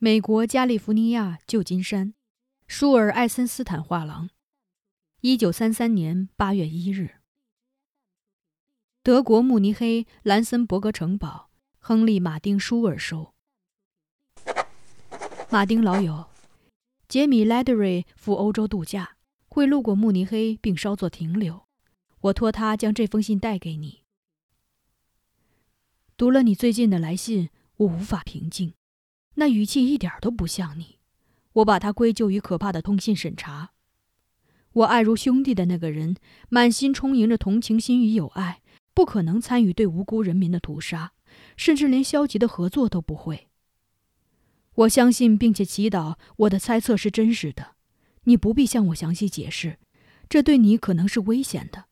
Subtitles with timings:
[0.00, 2.14] 美国加利福尼亚旧金山，
[2.68, 4.30] 舒尔艾森斯坦画廊，
[5.22, 7.16] 一九三三年八月一日。
[9.02, 13.34] 德国慕尼黑兰森伯格城堡，亨利·马丁·舒尔收。
[15.50, 16.26] 马丁老友，
[17.08, 19.16] 杰米·莱德瑞赴欧洲度假，
[19.48, 21.66] 会路过慕尼黑并稍作停留。
[22.20, 24.04] 我托他将这封信带给你。
[26.16, 28.74] 读了你最近的来信，我无法平静。
[29.34, 30.98] 那语气一点都不像你，
[31.54, 33.70] 我把它归咎于可怕的通信审查。
[34.72, 36.16] 我爱如兄弟的那个人，
[36.48, 38.60] 满心充盈着同情心与友爱，
[38.94, 41.12] 不可能参与对无辜人民的屠杀，
[41.56, 43.48] 甚至连消极的合作都不会。
[44.74, 47.76] 我相信并且祈祷我的猜测是真实的。
[48.24, 49.78] 你不必向我详细解释，
[50.28, 51.86] 这对你可能是危险的。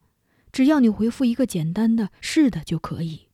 [0.53, 3.26] 只要你回复一个简单的“是的”就可以。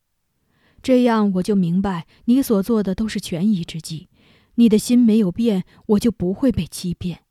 [0.83, 4.09] 这样我就明白，你所做的都是权宜之计。
[4.55, 7.21] 你的心没有变，我就不会被欺骗。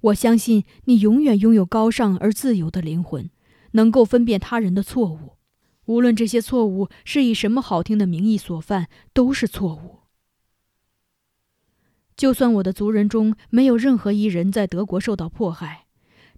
[0.00, 3.30] 我相信你永远拥有高尚而自由的灵魂，
[3.72, 5.36] 能够分辨他人的错误，
[5.84, 10.00] 无论这些错误是以什么好听的名义所犯，都是错误。
[12.16, 15.84] 就算我的族人中没有任何一人在德国受到迫害，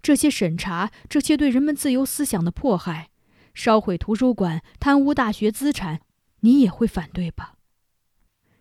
[0.02, 3.10] 这些审查，这些对人们自由思想的迫害，
[3.54, 6.00] 烧毁图书馆，贪污大学资产。
[6.40, 7.54] 你也会反对吧？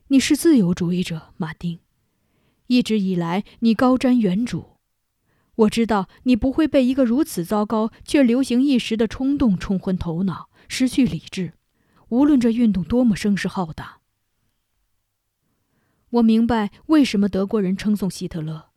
[0.08, 1.80] 你是自由主义者，马丁。
[2.68, 4.78] 一直以来，你高瞻远瞩。
[5.56, 11.54] 我知道你不会被一个如此糟糕却流行一时的冲动冲昏头脑，失去理智。
[12.10, 14.00] 无论这运动多么声势浩大，
[16.12, 18.70] 我明白为什么德国人称颂希特勒。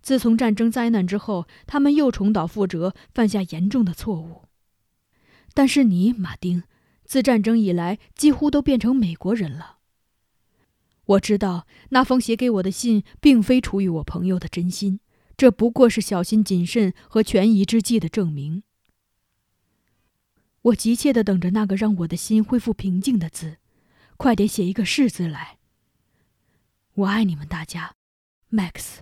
[0.00, 4.42] 自从战争灾难之后，他们又重蹈覆辙，犯下严重的错误。
[5.54, 6.64] 但是你，马丁。
[7.04, 9.78] 自战争以来，几乎都变成美国人了。
[11.04, 15.00] 我知道那封写给我的信并非出于我朋友的真心，
[15.36, 18.62] 这不过是小心谨慎和权宜之计的证明。
[20.62, 23.58] 我急切的等着那个让我的心恢复平静的字，
[24.16, 25.58] 快点写一个“是”字来。
[26.94, 27.96] 我爱你们大家
[28.50, 29.00] ，Max。